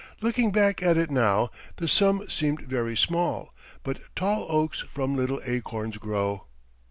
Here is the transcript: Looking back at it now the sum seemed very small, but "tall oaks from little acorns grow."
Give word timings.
Looking 0.19 0.51
back 0.51 0.81
at 0.81 0.97
it 0.97 1.11
now 1.11 1.51
the 1.75 1.87
sum 1.87 2.27
seemed 2.27 2.61
very 2.63 2.97
small, 2.97 3.53
but 3.83 4.01
"tall 4.15 4.47
oaks 4.49 4.79
from 4.79 5.15
little 5.15 5.39
acorns 5.45 5.97
grow." 5.97 6.47